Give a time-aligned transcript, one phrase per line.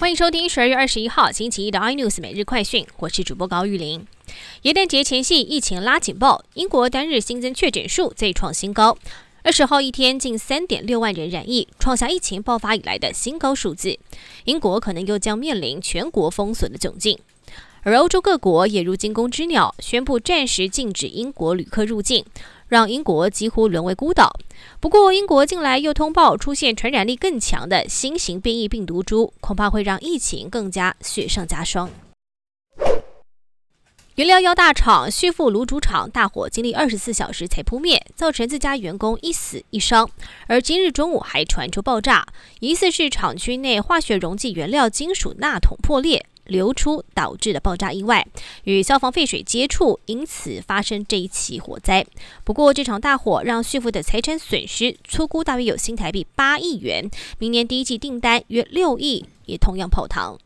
[0.00, 4.02] 欢迎收听十二月二十一号星期一的 iNews 每日快讯，我是主播高玉林。
[4.62, 8.96] 元旦节前夕，疫情拉警报，英国单日新增确诊数再创新高，
[9.42, 13.98] 二十号一天近三点六万人染疫，创下疫情爆发以来的新高数字。
[14.44, 17.18] 英国可能又将面临全国封锁的窘境。
[17.82, 22.24] 而欧洲各国也如惊弓之鸟，宣布暂时禁止英国旅客入境，
[22.68, 24.30] 让英国几乎沦为孤岛。
[24.80, 31.90] 不过，英国近来又通报出现传染力更强的新型变异病毒株，恐怕会让疫情更加雪上加霜。
[34.16, 40.10] 原料药大厂旭富卤煮厂大火经历二十四小时才扑灭，造成自家员工一死一伤。
[40.46, 42.26] 而今日中午还传出爆炸，
[42.58, 46.26] 疑似是厂区内化学溶剂原料金属钠桶破裂。
[46.50, 48.26] 流出导致的爆炸意外，
[48.64, 52.04] 与消防废水接触，因此发生这一起火灾。
[52.44, 60.36] 不过，这场大火让旭富的财产损失粗估大约有新台币八亿元，明年第一季订单约六亿也同样泡汤。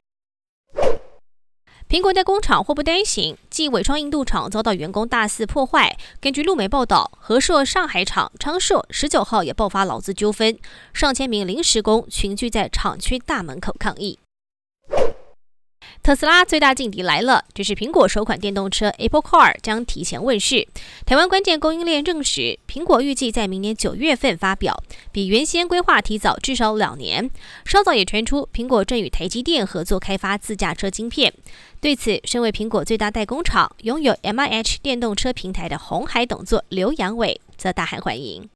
[1.86, 10.58] 苹果代工厂祸不单行，继伟创印度厂遭到员工大肆破坏，根据路媒报道，和硕上海厂昌硕十九号也爆发劳资纠纷，
[10.92, 14.18] 上千名临时工群聚在厂区大门口抗议。
[16.04, 20.68] 特斯拉最大劲敌来了，这是苹果首款电动车 Apple Car 将提前问世。
[21.06, 24.78] 台湾关键供应链证实，苹果预计在明年九月份发表，
[25.10, 27.30] 比原先规划提早至少两年。
[27.64, 31.32] 稍早也传出，苹果正与台积电合作开发自驾车晶片。
[31.80, 38.50] 对此，身为苹果最大代工厂、拥有 M I H 电动车平台的红海董座刘阳伟则大喊欢迎。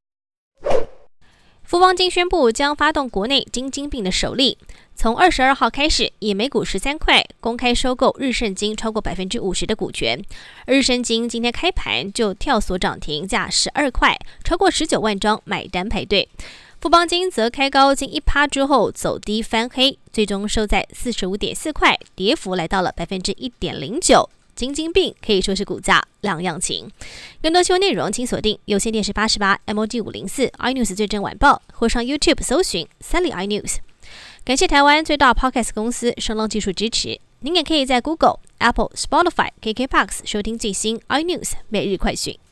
[1.68, 4.56] 富邦金宣布将发动国内金金并的首例，
[4.94, 10.18] 从二十二号开始，以每股十三块公开收购日盛金超过百分之五十的股权。
[10.64, 16.30] 日盛金今天开盘就跳锁涨停价十二块，超过十九万张买单排队。
[16.80, 24.30] 富邦金则开高近一趴之后走低翻黑，最终收在四十五点四块，跌幅来到了百分之一点零九。
[24.58, 26.90] 神经病可以说是股价两样情。
[27.40, 33.76] 更多新闻内容，请锁定有线电视八十八 MOD 五零四 iNews 最正晚报，或上 YouTube 搜寻三立 iNews。
[34.44, 37.20] 感谢台湾最大 Podcast 公司声浪技术支持。
[37.40, 42.38] 您也可以在 Google、Apple、Spotify、KKBox 收听最新 iNews 每日快讯。